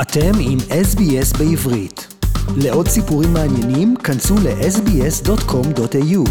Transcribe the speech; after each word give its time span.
אתם 0.00 0.32
עם 0.40 0.58
SBS 0.58 1.38
בעברית. 1.38 2.14
לעוד 2.56 2.88
סיפורים 2.88 3.32
מעניינים, 3.32 3.96
כנסו 3.96 4.34
ל-sbs.com.au. 4.34 6.24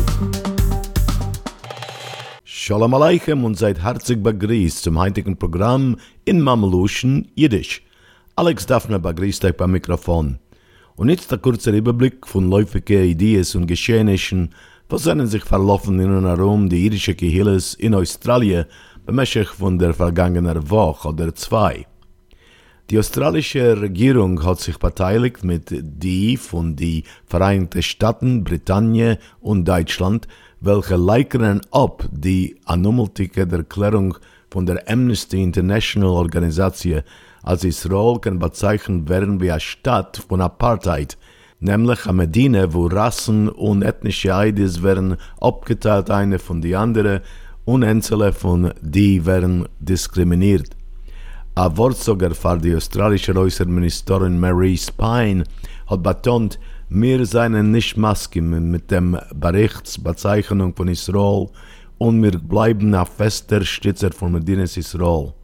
Shalom 2.46 2.94
Aleichem 2.94 3.44
und 3.44 3.58
seid 3.58 3.84
herzlich 3.84 4.24
begrüßt 4.24 4.84
zum 4.84 4.98
heutigen 4.98 5.36
Programm 5.38 5.98
in 6.24 6.40
Mameluschen 6.40 7.28
Jiddisch. 7.36 7.82
Alex 8.36 8.66
Daphne 8.66 9.00
begrüßt 9.00 9.44
euch 9.46 9.58
beim 9.58 9.72
Mikrofon. 9.72 10.40
Und 10.96 11.10
jetzt 11.10 11.30
der 11.32 11.40
kurze 11.40 11.72
Überblick 11.72 12.26
von 12.26 12.50
läufigen 12.50 13.04
Ideen 13.04 13.46
und 13.56 13.68
Geschehnissen, 13.68 14.54
was 14.90 15.04
sind 15.04 15.28
sich 15.28 15.44
verlaufen 15.44 16.00
in 16.00 16.16
und 16.16 16.26
herum 16.26 16.70
die 16.70 16.84
jüdische 16.84 17.16
Gehilles 17.16 17.74
in 17.74 17.96
Australien 17.96 18.66
bemächtig 19.06 19.50
von 19.50 19.78
der 19.78 19.94
vergangenen 19.94 20.70
Woche 20.70 21.10
oder 21.10 21.36
zwei. 21.36 21.86
Die 22.91 22.99
australische 22.99 23.79
Regierung 23.79 24.43
hat 24.47 24.61
sich 24.61 24.79
beteiligt 24.79 25.45
mit 25.45 25.67
die 25.71 26.39
von 26.39 26.75
die 26.75 27.05
Vereinigten 27.27 27.83
Staaten, 27.83 28.45
Britannien 28.45 29.19
und 29.43 29.69
Deutschland, 29.69 30.27
welche 30.63 30.97
leikern 30.97 31.61
ab 31.71 32.09
die 32.11 32.57
anomaltische 32.65 33.43
Erklärung 33.43 34.17
von 34.51 34.65
der 34.65 34.89
Amnesty 34.89 35.43
International 35.43 36.13
Organisation 36.13 37.03
als 37.43 37.65
Israel 37.65 38.21
kann 38.21 38.39
bezeichnet 38.39 39.07
werden 39.11 39.39
wie 39.43 39.51
eine 39.51 39.61
Stadt 39.61 40.23
von 40.27 40.41
Apartheid, 40.41 41.19
nämlich 41.61 42.07
eine 42.07 42.15
Medina, 42.15 42.73
wo 42.73 42.87
Rassen 42.87 43.51
und 43.51 43.83
ethnische 43.83 44.35
Eides 44.35 44.83
werden 44.83 45.19
abgeteilt 45.43 46.11
eine 46.11 46.39
von 46.39 46.63
die 46.63 46.75
andere 46.75 47.21
und 47.67 47.85
einzelne 47.85 48.33
von 48.33 48.73
die 48.81 49.27
werden 49.27 49.69
diskriminiert. 49.79 50.78
Ein 51.59 51.77
Wort 51.77 51.97
sogar 51.97 52.37
für 52.37 52.57
die 52.57 52.77
australische 52.77 53.35
Äußerministerin 53.35 54.39
Mary 54.39 54.77
Spine 54.77 55.43
hat 55.89 56.05
betont, 56.05 56.61
wir 56.89 57.27
seien 57.27 57.73
nicht 57.73 57.97
Masken 57.97 58.71
mit 58.71 58.93
dem 58.93 59.19
Berichtsbezeichnung 59.35 60.77
von 60.77 60.87
Israel 60.87 61.49
und 61.99 62.23
wir 62.23 62.39
bleiben 62.39 62.95
ein 62.95 63.05
fester 63.07 63.65
Stützer 63.65 64.13
von 64.13 64.31
Medinas 64.31 64.77
Israel. 64.77 65.35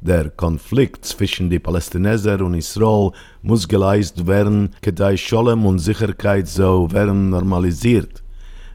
Der 0.00 0.30
Konflikt 0.30 1.04
zwischen 1.04 1.48
den 1.48 1.62
Palästinenser 1.62 2.40
und 2.40 2.54
Israel 2.54 3.12
muss 3.42 3.68
geleistet 3.68 4.26
werden, 4.26 4.70
gedei 4.82 5.16
Scholem 5.16 5.66
und 5.66 5.78
Sicherheit 5.78 6.48
so 6.48 6.90
werden 6.90 7.30
normalisiert. 7.30 8.24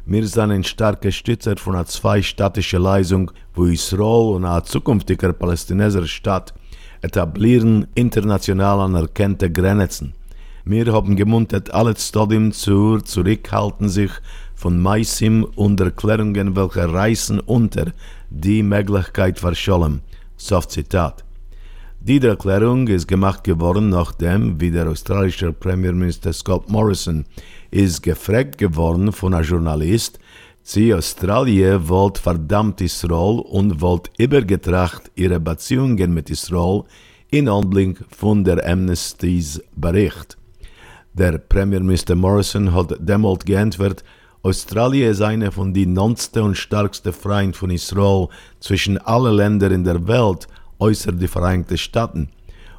Wir 0.06 0.26
sind 0.26 0.52
ein 0.52 0.64
starker 0.64 1.12
Stützer 1.12 1.58
von 1.58 1.76
einer 1.76 1.88
zweistädtischen 1.88 2.82
Leisung, 2.82 3.32
wo 3.54 3.66
Israel 3.66 4.36
und 4.38 4.46
eine 4.46 4.64
zukünftige 4.64 5.34
palästinenser 5.34 6.08
Stadt 6.08 6.54
etablieren 7.02 7.88
international 7.96 8.82
anerkannte 8.82 9.52
Grenzen. 9.52 10.14
Wir 10.66 10.92
haben 10.94 11.16
gemuntet, 11.16 11.72
alle 11.72 11.96
Stadien 11.96 12.52
zu 12.52 13.00
zurückhalten 13.00 13.90
sich 13.90 14.12
von 14.56 14.80
Meisim 14.80 15.46
und 15.56 15.80
Erklärungen, 15.80 16.56
welche 16.56 16.94
reißen 16.94 17.40
unter 17.40 17.94
die 18.30 18.62
Möglichkeit 18.62 19.40
verschollen. 19.40 20.02
Soft 20.38 20.72
Zitat. 20.72 21.24
Die 22.02 22.22
Erklärung 22.22 22.88
ist 22.88 23.08
gemacht 23.08 23.44
geworden, 23.44 23.90
nachdem, 23.90 24.62
wie 24.62 24.72
der 24.72 24.88
australische 24.88 25.52
Premierminister 25.52 26.32
Scott 26.32 26.70
Morrison 26.70 27.26
ist 27.72 28.04
gefragt 28.04 28.58
geworden 28.58 29.12
von 29.12 29.34
einem 29.34 29.46
Journalist, 29.46 30.20
sie 30.70 30.94
Australien 30.94 31.90
wollt 31.90 32.20
verdammt 32.20 32.80
Israel 32.80 33.40
und 33.40 33.82
wollt 33.82 34.12
übergetracht 34.20 35.10
ihre 35.16 35.40
Beziehungen 35.40 36.14
mit 36.14 36.30
Israel 36.30 36.84
in 37.32 37.50
Anblick 37.50 37.98
von 38.16 38.44
der 38.44 38.64
Amnesty's 38.64 39.60
Bericht. 39.76 40.38
Der 41.14 41.40
Premierminister 41.40 42.16
Morrison 42.16 42.72
hat 42.72 42.96
demalt 43.00 43.48
geantwortet, 43.48 44.04
Australien 44.44 45.10
ist 45.10 45.22
eine 45.22 45.52
von 45.52 45.74
den 45.74 45.94
nonste 45.94 46.44
und 46.44 46.56
stärkste 46.56 47.14
Freien 47.14 47.54
von 47.54 47.72
Israel 47.72 48.28
zwischen 48.60 49.00
allen 49.00 49.38
Ländern 49.38 49.72
in 49.72 49.84
der 49.84 50.08
Welt, 50.08 50.48
äußer 50.78 51.14
die 51.14 51.28
Vereinigten 51.28 51.80
Staaten. 51.80 52.30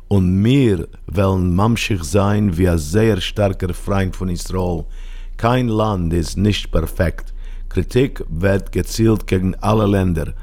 Und 0.07 0.45
wir 0.45 0.87
wollen 1.09 1.55
mamschig 1.57 2.05
sein 2.05 2.57
wie 2.57 2.69
ein 2.69 2.79
sehr 2.79 3.21
starker 3.21 3.75
Freund 3.75 4.15
von 4.15 4.29
Israel. 4.29 4.85
Kein 5.37 5.67
Land 5.67 6.13
ist 6.13 6.37
nicht 6.37 6.71
perfekt. 6.71 7.35
Kritik 7.71 8.25
wird 8.29 8.73
gezielt 8.73 9.29
gegen 9.29 9.55
alle 9.61 9.87
Länder. 9.87 10.35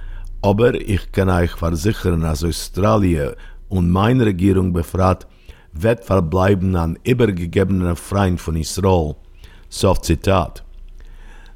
Aber 0.42 0.74
ich 0.74 1.12
kann 1.12 1.30
euch 1.30 1.52
versichern, 1.52 2.22
dass 2.22 2.44
Australien 2.44 3.34
und 3.68 3.92
meine 3.92 4.26
Regierung 4.26 4.72
befragt, 4.72 5.28
wird 5.74 6.06
verbleiben 6.06 6.76
ein 6.78 6.98
übergegebener 7.04 7.98
Freund 7.98 8.40
von 8.40 8.56
Israel. 8.56 9.16
Soft 9.70 10.06
Zitat. 10.06 10.64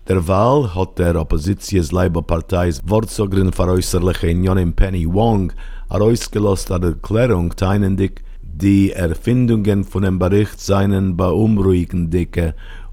Derweil 0.10 0.76
hat 0.76 1.00
der 1.00 1.16
Oppositionsleiberparteis 1.16 2.82
Wortsogerin 2.86 3.54
veräußerliche 3.54 4.28
Unionen 4.28 4.74
Penny 4.74 5.06
Wong 5.08 5.54
herausgelost 5.90 6.70
eine 6.72 6.88
Erklärung 6.88 7.56
teinendig, 7.56 8.24
die 8.42 8.92
Erfindungen 8.92 9.86
von 9.86 10.04
dem 10.04 10.20
Bericht 10.20 10.60
seien 10.60 11.16
beunruhigend 11.16 12.14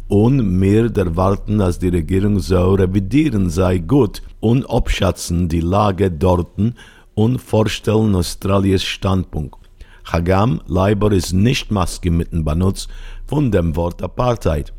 und 0.08 0.60
wir 0.60 0.96
erwarten, 0.96 1.58
dass 1.58 1.78
die 1.78 1.88
Regierung 1.88 2.41
so 2.41 2.74
revidieren 2.74 3.50
sei 3.50 3.78
gut 3.78 4.22
und 4.41 4.69
abschätzen 4.69 5.48
die 5.48 5.60
Lage 5.60 6.10
dorten 6.10 6.74
und 7.14 7.41
vorstellen 7.41 8.14
Australiens 8.14 8.82
Standpunkt. 8.82 9.58
Hagam 10.04 10.62
Leiber 10.66 11.12
ist 11.12 11.34
nicht 11.34 11.70
Maske 11.70 12.10
mitten 12.10 12.42
benutzt 12.44 12.88
von 13.26 13.50
dem 13.50 13.76
Wort 13.76 14.02
Apartheid. 14.02 14.72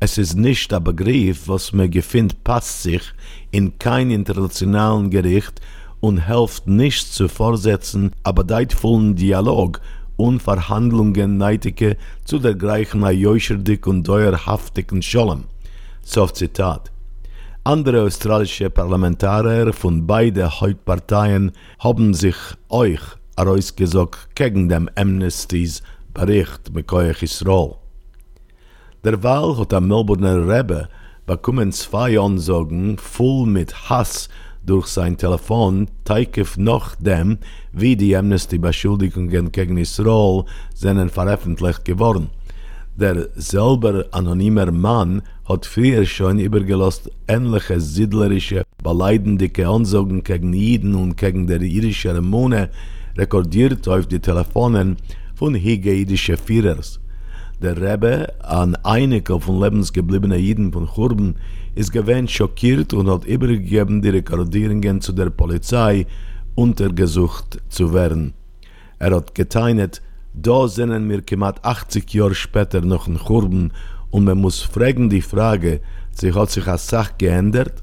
Es 0.00 0.18
ist 0.18 0.36
nicht 0.36 0.70
der 0.70 0.80
Begriff, 0.80 1.48
was 1.48 1.72
mir 1.72 1.88
gefindt, 1.88 2.44
passt 2.44 2.82
sich 2.82 3.02
in 3.50 3.78
kein 3.78 4.10
internationalen 4.10 5.08
Gericht 5.08 5.62
und 6.00 6.26
hilft 6.26 6.66
nicht 6.66 7.10
zu 7.10 7.28
fortsetzen, 7.28 8.10
aber 8.22 8.44
deitvollen 8.44 9.16
Dialog 9.16 9.80
und 10.16 10.40
Verhandlungen 10.40 11.36
neitige 11.36 11.96
zu 12.24 12.38
der 12.38 12.54
gleichen 12.54 13.04
ajöscherdig 13.04 13.86
und 13.86 14.04
teuerhaftigen 14.04 15.02
Scholem. 15.02 15.44
So 16.02 16.26
Zitat. 16.26 16.90
Andere 17.64 18.02
australische 18.02 18.68
Parlamentarier 18.68 19.72
von 19.72 20.06
beiden 20.06 20.60
Hauptparteien 20.60 21.52
haben 21.78 22.12
sich 22.12 22.36
euch 22.68 23.00
herausgesagt 23.36 24.36
gegen 24.36 24.68
den 24.68 24.90
Amnesty's 24.96 25.82
Bericht 26.12 26.72
mit 26.74 26.86
Koyach 26.86 27.22
Israel. 27.22 27.76
Derweil 29.02 29.56
hat 29.58 29.72
der 29.72 29.80
Melbourner 29.80 30.46
Rebbe 30.46 30.88
bekommen 31.26 31.72
zwei 31.72 32.18
Ansagen 32.18 32.98
voll 32.98 33.46
mit 33.46 33.88
Hass 33.88 34.28
durch 34.66 34.86
sein 34.86 35.16
Telefon, 35.16 35.88
teikef 36.04 36.56
noch 36.56 36.94
dem, 36.96 37.38
wie 37.72 37.96
die 37.96 38.16
Amnesty-Beschuldigungen 38.16 39.52
gegen 39.52 39.76
Israel 39.76 40.44
sind 40.74 41.10
veröffentlicht 41.10 41.84
geworden. 41.84 42.30
Der 42.96 43.28
selber 43.34 44.04
anonymer 44.12 44.70
Mann 44.70 45.22
hat 45.48 45.66
früher 45.66 46.06
schon 46.06 46.38
übergelost 46.38 47.10
ähnliche 47.26 47.80
siedlerische, 47.80 48.62
beleidigende 48.82 49.50
Ansagen 49.66 50.22
gegen 50.22 50.52
Jiden 50.52 50.94
und 50.94 51.16
gegen 51.16 51.46
der 51.46 51.60
irische 51.60 52.14
Ramone 52.14 52.70
rekordiert 53.16 53.88
auf 53.88 54.06
die 54.06 54.20
Telefonen 54.20 54.96
von 55.34 55.54
hegedischen 55.54 56.36
Führers. 56.36 57.00
Der 57.64 57.80
Rebbe, 57.80 58.30
an 58.40 58.76
einiger 58.82 59.40
von 59.40 59.58
lebensgebliebenen 59.58 60.38
Jiden 60.38 60.70
von 60.70 60.86
Churben, 60.86 61.36
ist 61.74 61.92
gewähnt 61.92 62.30
schockiert 62.30 62.92
und 62.92 63.08
hat 63.08 63.24
übergegeben 63.24 64.02
die 64.02 64.10
Rekordierungen 64.10 65.00
zu 65.00 65.12
der 65.12 65.30
Polizei, 65.30 66.06
untergesucht 66.54 67.62
zu 67.70 67.94
werden. 67.94 68.34
Er 68.98 69.12
hat 69.16 69.34
geteinet, 69.34 70.02
da 70.34 70.68
sind 70.68 71.08
wir 71.08 71.22
knapp 71.22 71.66
80 71.66 72.12
Jahre 72.12 72.34
später 72.34 72.82
noch 72.82 73.08
in 73.08 73.16
Churben 73.16 73.72
und 74.10 74.24
man 74.24 74.42
muss 74.42 74.60
fragen 74.60 75.08
die 75.08 75.22
Frage, 75.22 75.80
sich 76.10 76.34
hat 76.34 76.50
sich 76.50 76.66
als 76.66 76.86
Sache 76.86 77.14
geändert? 77.16 77.82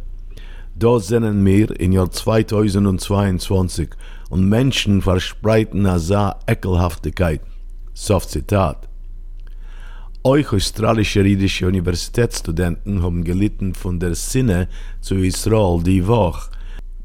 Da 0.75 0.99
sind 0.99 1.43
wir 1.43 1.79
im 1.79 1.93
Jahr 1.93 2.11
2022 2.11 3.89
und 4.29 4.47
Menschen 4.47 5.01
verspreiten 5.01 5.87
eine 5.87 6.35
Ekelhaftigkeit. 6.45 7.41
Soft 7.95 8.29
Zitat. 8.29 8.90
Euch 10.23 10.53
australische 10.53 11.23
jüdische 11.23 11.65
Universitätsstudenten 11.65 13.01
haben 13.01 13.23
gelitten 13.23 13.73
von 13.73 13.99
der 13.99 14.13
Sinne 14.13 14.67
zu 14.99 15.15
Israel 15.15 15.81
die 15.81 16.05
Woche. 16.05 16.51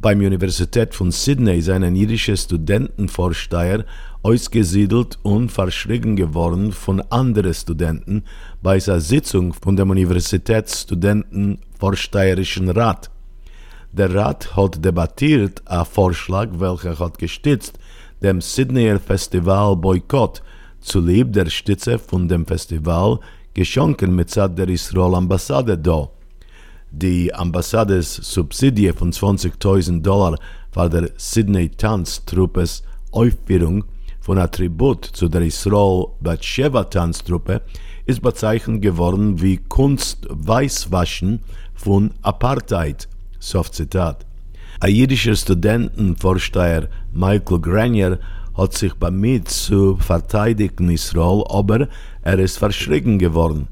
Beim 0.00 0.20
Universität 0.20 0.94
von 0.94 1.10
Sydney 1.10 1.62
sind 1.62 1.82
ein 1.82 1.96
jüdischer 1.96 2.36
Studentenvorsteher 2.36 3.86
ausgesiedelt 4.22 5.18
und 5.22 5.50
verschrieben 5.50 6.14
geworden 6.14 6.72
von 6.72 7.00
anderen 7.08 7.54
Studenten 7.54 8.22
bei 8.62 8.78
einer 8.86 9.00
Sitzung 9.00 9.54
von 9.54 9.76
dem 9.76 9.88
Universitätsstudentenvorsteherischen 9.88 12.68
Rat. 12.68 13.10
Der 13.92 14.14
Rat 14.14 14.54
hat 14.56 14.84
debattiert 14.84 15.62
einen 15.64 15.86
Vorschlag, 15.86 16.50
welcher 16.58 16.98
hat 16.98 17.16
gestützt 17.16 17.78
dem 18.20 18.42
Sydneyer 18.42 19.00
Festival 19.00 19.74
Boykott 19.74 20.42
zu 20.87 21.00
lieb 21.00 21.33
der 21.33 21.50
Stütze 21.50 21.99
von 21.99 22.29
dem 22.29 22.47
Festival 22.47 23.19
geschenken 23.55 24.15
mit 24.15 24.31
Zad 24.31 24.56
der 24.56 24.69
Israel 24.69 25.15
Ambassade 25.15 25.77
da. 25.77 26.09
Die 26.91 27.35
Ambassades 27.35 28.15
Subsidie 28.15 28.93
von 28.93 29.12
20.000 29.12 30.03
Dollar 30.03 30.38
war 30.73 30.88
der 30.88 31.11
Sydney 31.17 31.69
Tanztruppes 31.71 32.85
Aufführung 33.11 33.85
von 34.21 34.38
Attribut 34.38 35.05
zu 35.05 35.29
der 35.29 35.43
Israel 35.43 36.06
Batsheva 36.21 36.85
Tanztruppe 36.85 37.62
ist 38.06 38.23
bezeichnet 38.23 38.83
geworden 38.83 39.41
wie 39.43 39.56
Kunst 39.56 40.27
Weißwaschen 40.31 41.41
von 41.75 42.12
Apartheid. 42.23 43.09
Soft 43.41 43.75
Zitat. 43.75 44.25
Ein 44.81 44.94
jüdischer 44.94 45.35
Studentenvorsteher 45.35 46.88
Michael 47.12 47.61
Granier 47.61 48.19
hat 48.56 48.73
sich 48.73 48.94
bemüht 48.94 49.49
zu 49.49 49.97
verteidigen 49.97 50.88
Israel, 50.91 51.43
aber 51.49 51.88
er 52.23 52.38
ist 52.38 52.58
verschrecken 52.58 53.19
geworden. 53.19 53.67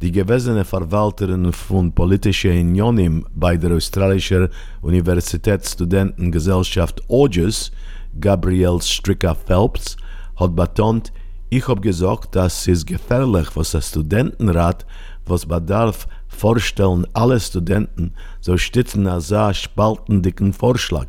Die 0.00 0.12
gewesene 0.12 0.64
Verwalterin 0.64 1.52
von 1.52 1.92
politischen 1.92 2.58
Unionen 2.58 3.26
bei 3.34 3.58
der 3.58 3.72
australischen 3.72 4.48
Universitätsstudentengesellschaft 4.80 7.02
OGES, 7.08 7.70
Gabrielle 8.18 8.80
Stricker 8.80 9.34
Phelps, 9.34 9.98
hat 10.36 10.56
betont, 10.56 11.12
ich 11.50 11.68
habe 11.68 11.82
gesagt, 11.82 12.34
dass 12.34 12.66
es 12.66 12.86
gefährlich, 12.86 13.48
was 13.54 13.72
der 13.72 13.82
Studentenrat, 13.82 14.86
was 15.26 15.44
bedarf, 15.44 16.08
vorstellen 16.28 17.06
alle 17.12 17.38
Studenten, 17.38 18.14
so 18.40 18.56
stützen 18.56 19.06
als 19.06 19.34
spaltendicken 19.58 20.54
Vorschlag. 20.54 21.08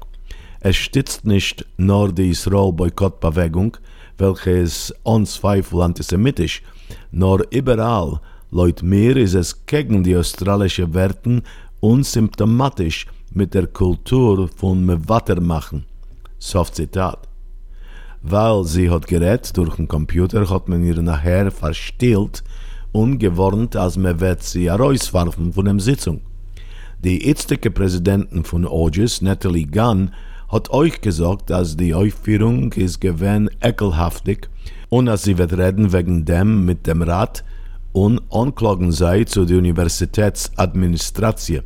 Es 0.63 0.75
stützt 0.75 1.25
nicht 1.25 1.66
nur 1.78 2.13
die 2.13 2.30
Israel-Boykott-Bewegung, 2.30 3.78
welche 4.19 4.52
ist 4.52 4.94
unzweifel 5.02 5.81
antisemitisch, 5.81 6.62
nur 7.10 7.44
überall, 7.50 8.19
laut 8.52 8.84
mir 8.84 9.18
ist 9.18 9.34
es 9.34 9.66
gegen 9.66 10.04
die 10.04 10.16
australische 10.16 10.94
Werten 10.94 11.42
und 11.80 12.06
symptomatisch 12.06 13.08
mit 13.34 13.56
der 13.56 13.66
Kultur 13.66 14.50
von 14.56 14.86
Mewattermachen. 14.86 15.86
Soft 16.38 16.75
Zitat. 16.75 17.28
Weil 18.22 18.63
sie 18.66 18.88
hat 18.92 19.08
gerät 19.08 19.58
durch 19.58 19.78
den 19.78 19.88
Computer, 19.88 20.48
hat 20.48 20.69
man 20.69 20.86
ihr 20.86 21.02
nachher 21.02 21.50
verstillt 21.50 22.44
und 22.92 23.18
gewarnt, 23.18 23.75
als 23.75 23.98
man 23.98 24.19
wird 24.19 24.44
sie 24.44 24.69
herauswerfen 24.69 25.54
von 25.54 25.66
der 25.66 25.80
Sitzung. 25.80 26.22
Die 27.04 27.25
jetzige 27.25 27.72
Präsidentin 27.72 28.44
von 28.44 28.68
OGES, 28.68 29.24
Natalie 29.24 29.66
Gunn, 29.66 30.12
hat 30.51 30.69
euch 30.71 31.00
gesagt, 31.00 31.50
dass 31.50 31.77
die 31.77 31.94
Aufführung 31.94 32.74
ist 32.74 33.00
gewinn 33.00 33.50
ekelhaftig 33.62 34.50
und 34.89 35.06
dass 35.06 35.24
sie 35.24 35.38
wird 35.38 35.53
reden 35.53 35.94
wegen 35.94 36.25
dem 36.25 36.65
mit 36.65 36.86
dem 36.88 37.01
Rat 37.01 37.45
und 37.94 38.19
anklagen 38.30 38.92
sei 38.92 39.24
zu 39.24 39.45
der 39.45 39.59
Universitätsadministration. 39.59 41.63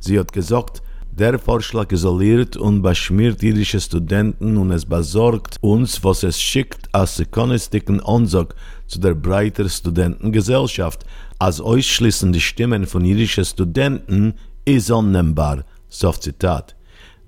Sie 0.00 0.18
hat 0.18 0.32
gesagt, 0.32 0.82
der 1.12 1.38
Vorschlag 1.38 1.92
isoliert 1.92 2.56
und 2.56 2.82
beschmiert 2.82 3.40
jüdische 3.42 3.80
Studenten 3.80 4.56
und 4.56 4.72
es 4.72 4.84
besorgt 4.84 5.56
uns, 5.60 6.02
was 6.04 6.22
es 6.22 6.40
schickt 6.40 6.88
als 6.92 7.16
sekundistischen 7.16 8.00
Ansag 8.00 8.54
zu 8.86 9.00
der 9.00 9.14
breiten 9.14 9.68
Studentengesellschaft, 9.68 11.04
als 11.38 11.60
ausschließende 11.60 12.40
Stimmen 12.40 12.86
von 12.86 13.04
jüdischen 13.04 13.44
Studenten 13.44 14.34
ist 14.64 14.92
annehmbar. 14.92 15.64
Soft 15.88 16.22
Zitat. 16.22 16.77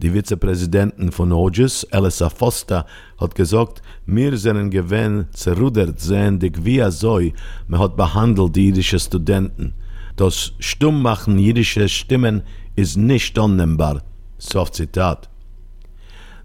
Die 0.03 0.15
Vizepräsidentin 0.15 1.13
von 1.13 1.31
OGES, 1.31 1.85
Elisa 1.91 2.31
Foster, 2.31 2.87
hat 3.19 3.35
gesagt, 3.35 3.83
wir 4.07 4.35
sind 4.39 4.71
gewähnt, 4.71 5.37
zerrudert 5.37 6.01
sehendig 6.01 6.65
wie 6.65 6.79
er 6.79 6.91
soll, 6.91 7.35
man 7.69 7.81
hat 7.81 7.97
behandelt 7.97 8.57
die 8.57 8.69
jüdische 8.69 8.99
Studenten. 8.99 9.75
Das 10.17 10.55
Stummmachen 10.59 11.39
jüdischer 11.39 11.87
Stimmen 11.87 12.45
ist 12.77 12.97
nicht 12.97 13.39
annehmbar. 13.39 14.01
Soft 14.39 14.75
Zitat. 14.75 15.29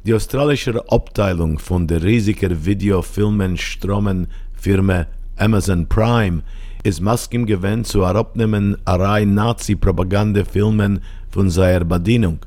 Die 0.06 0.13
australische 0.13 0.84
Abteilung 0.92 1.57
von 1.57 1.88
der 1.88 2.04
riesigen 2.04 2.66
Videofilmen-Stromen-Firma 2.66 5.06
Amazon 5.38 5.88
Prime 5.88 6.44
ist 6.84 7.00
maskim 7.00 7.46
gewähnt 7.46 7.88
zu 7.88 8.06
herabnehmen 8.06 8.75
Reihe 8.86 9.25
Nazi-Propagandafilmen 9.25 11.00
von 11.30 11.50
seiner 11.50 11.86
Bedienung. 11.86 12.40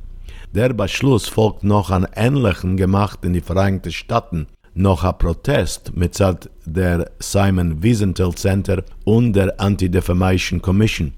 Der 0.55 0.73
Beschluss 0.73 1.29
folgt 1.29 1.63
noch 1.63 1.91
an 1.91 2.07
ähnlichen 2.17 2.79
gemacht 2.79 3.23
in 3.23 3.35
die 3.35 3.43
Vereinigten 3.43 3.93
Staaten, 3.93 4.47
noch 4.73 5.05
ein 5.05 5.19
Protest 5.19 5.95
mit 5.95 6.19
der 6.65 7.11
Simon 7.19 7.83
Wiesenthal 7.83 8.35
Center 8.35 8.83
und 9.05 9.35
der 9.35 9.61
Anti-Defamation 9.61 10.63
Commission. 10.63 11.13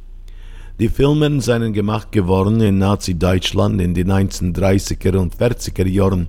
Die 0.81 0.89
Filme 0.89 1.41
seien 1.41 1.73
gemacht 1.73 2.11
geworden 2.11 2.61
in 2.61 2.79
Nazi-Deutschland 2.79 3.81
in 3.81 3.95
den 3.95 4.11
1930er 4.11 5.17
und 5.17 5.37
40er 5.37 5.87
Jahren 5.87 6.27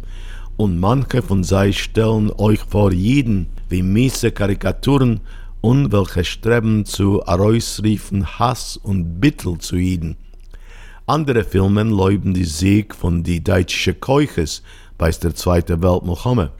und 0.57 0.77
manche 0.79 1.23
von 1.23 1.43
sie 1.43 1.73
stellen 1.73 2.31
euch 2.37 2.59
vor 2.59 2.91
jeden 2.91 3.47
wie 3.67 3.81
miese 3.81 4.31
Karikaturen 4.31 5.21
und 5.61 5.91
welche 5.91 6.23
streben 6.23 6.85
zu 6.85 7.23
herausriefen 7.25 8.37
Hass 8.37 8.77
und 8.77 9.19
Bittel 9.19 9.57
zu 9.57 9.77
jeden. 9.77 10.17
Andere 11.11 11.43
Filme 11.43 11.83
leuben 11.83 12.33
die 12.33 12.45
Sieg 12.45 12.95
von 12.95 13.21
die 13.21 13.43
deutsche 13.43 13.93
Keuches 13.93 14.63
bei 14.97 15.11
der 15.11 15.35
Zweiten 15.35 15.83
Weltmilchome. 15.83 16.51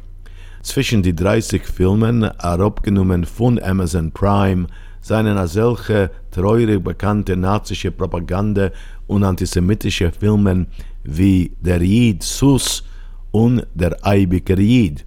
Zwischen 0.62 1.01
die 1.01 1.15
30 1.15 1.65
Filmen, 1.65 2.25
abgenommen 2.25 3.24
von 3.24 3.63
Amazon 3.63 4.12
Prime, 4.12 4.68
seien 5.00 5.38
als 5.38 5.53
solche 5.53 6.12
treurig 6.31 6.83
bekannte 6.83 7.38
nazische 7.38 7.92
Propaganda 7.92 8.71
und 9.07 9.24
antisemitische 9.24 10.12
Filme 10.12 10.68
wie 11.06 11.53
Der 11.62 11.81
Jid 11.81 12.21
Sus 12.21 12.83
und 13.31 13.65
Der 13.74 14.06
Eibiger 14.06 14.59
Jid, 14.59 15.06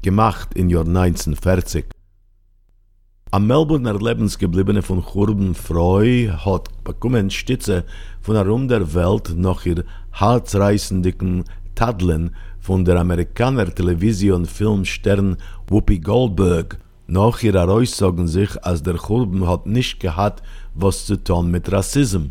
gemacht 0.00 0.54
im 0.54 0.70
Jahr 0.70 0.86
1940. 0.86 1.95
Am 3.36 3.46
Melbourner 3.48 4.00
Lebensgebliebene 4.00 4.80
von 4.80 5.04
Churben 5.04 5.54
Freu 5.54 6.28
hat 6.30 6.70
bekommen 6.84 7.30
Stütze 7.30 7.84
von 8.22 8.34
herum 8.34 8.66
der 8.66 8.94
Welt 8.94 9.34
nach 9.36 9.66
ihr 9.66 9.84
herzreißenden 10.12 11.44
Tadeln 11.74 12.34
von 12.58 12.86
der 12.86 12.98
Amerikaner 12.98 13.66
Television 13.66 14.46
Filmstern 14.46 15.36
Whoopi 15.68 15.98
Goldberg. 15.98 16.78
Nach 17.08 17.42
ihrer 17.42 17.68
Aussagen 17.68 18.26
sich, 18.26 18.64
als 18.64 18.82
der 18.82 18.96
Churben 18.96 19.46
hat 19.46 19.66
nicht 19.66 20.00
gehabt, 20.00 20.42
was 20.74 21.04
zu 21.04 21.22
tun 21.22 21.50
mit 21.50 21.70
Rassismus. 21.70 22.30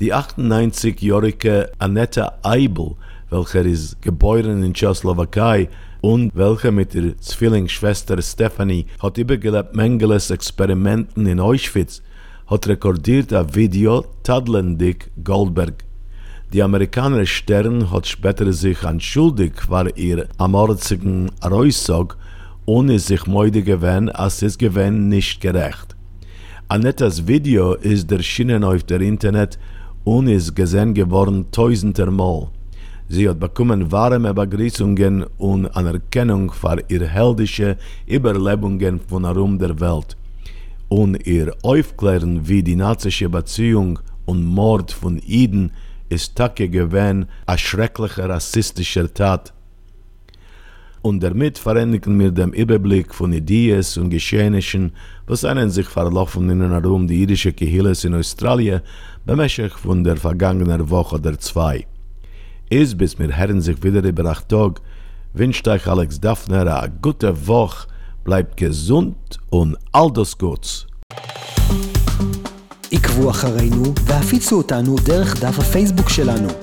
Die 0.00 0.14
98-jährige 0.14 1.72
Annette 1.78 2.42
Eibel, 2.42 2.94
welcher 3.28 3.66
ist 3.66 4.00
geboren 4.00 4.62
in 4.62 4.72
Tschechoslowakei, 4.72 5.68
und 6.02 6.32
welche 6.34 6.72
mit 6.72 6.94
der 6.94 7.16
Zwillingsschwester 7.16 8.20
Stephanie 8.20 8.86
hat 9.00 9.18
übergelebt 9.18 9.74
Mengeles 9.74 10.30
Experimenten 10.30 11.26
in 11.26 11.40
Auschwitz, 11.40 12.02
hat 12.48 12.66
rekordiert 12.66 13.32
ein 13.32 13.54
Video 13.54 14.04
Tadlendick 14.24 15.10
Goldberg. 15.22 15.84
Die 16.52 16.62
amerikanische 16.62 17.32
Stern 17.32 17.90
hat 17.92 18.06
später 18.06 18.52
sich 18.52 18.82
entschuldigt 18.82 19.60
für 19.60 19.88
ihr 19.96 20.28
amorzigen 20.38 21.30
Aussage 21.40 22.16
ohne 22.66 22.98
sich 22.98 23.26
müde 23.26 23.62
gewesen, 23.62 24.08
als 24.10 24.42
es 24.42 24.58
gewesen 24.58 25.08
nicht 25.08 25.40
gerecht. 25.40 25.96
Annettas 26.68 27.26
Video 27.28 27.74
ist 27.74 28.10
erschienen 28.10 28.64
auf 28.64 28.82
der 28.82 29.00
Internet 29.00 29.58
und 30.04 30.26
ist 30.26 30.54
gesehen 30.56 30.94
geworden 30.94 31.46
tausender 31.52 32.10
Mal. 32.10 32.48
Sie 33.08 33.28
hat 33.28 33.40
bekommen 33.40 33.90
warme 33.92 34.32
Begrüßungen 34.32 35.24
und 35.38 35.66
Anerkennung 35.76 36.52
für 36.52 36.82
ihre 36.88 37.08
heldische 37.08 37.76
Überlebungen 38.06 39.00
von 39.00 39.24
herum 39.24 39.58
der 39.58 39.78
Welt 39.80 40.16
und 40.92 41.26
ihr 41.26 41.54
Aufklären 41.62 42.46
wie 42.46 42.62
die 42.62 42.76
nazische 42.76 43.28
Beziehung 43.30 43.98
und 44.26 44.44
Mord 44.44 44.92
von 44.92 45.18
Iden 45.26 45.72
ist 46.10 46.36
Tage 46.36 46.68
gewesen 46.68 47.26
a 47.46 47.56
schreckliche 47.56 48.28
rassistische 48.28 49.12
Tat. 49.12 49.54
Und 51.00 51.22
damit 51.22 51.58
verändigen 51.58 52.18
wir 52.20 52.30
den 52.30 52.52
Überblick 52.52 53.14
von 53.14 53.32
Ideen 53.32 53.82
und 53.96 54.10
Geschehnissen, 54.10 54.92
was 55.26 55.44
einen 55.44 55.70
sich 55.70 55.88
verlaufen 55.88 56.50
in 56.50 56.60
und 56.60 56.72
herum 56.72 57.08
die 57.08 57.20
jüdische 57.20 57.52
Kehilles 57.54 58.04
in 58.04 58.14
Australien 58.14 58.82
bemächtigt 59.24 59.78
von 59.78 60.04
der 60.04 60.18
vergangenen 60.18 60.90
Woche 60.90 61.16
oder 61.16 61.38
zwei. 61.38 61.86
is 62.71 62.95
bis 62.95 63.17
mir 63.19 63.31
herren 63.31 63.61
sich 63.61 63.83
wieder 63.83 64.03
über 64.03 64.25
acht 64.25 64.49
Tag, 64.49 64.81
wünscht 65.33 65.67
euch 65.67 65.87
Alex 65.87 66.19
Daphner 66.19 66.67
a 66.67 66.87
gute 66.87 67.47
Woche, 67.47 67.87
bleibt 68.23 68.57
gesund 68.57 69.39
und 69.49 69.77
all 69.91 70.11
das 70.11 70.37
Gutes. 70.37 70.85
עקבו 72.91 73.29
אחרינו 73.29 73.93
והפיצו 74.05 74.57
אותנו 74.57 74.95
דרך 75.05 75.39
דף 75.39 75.59
הפייסבוק 75.59 76.09
שלנו. 76.09 76.60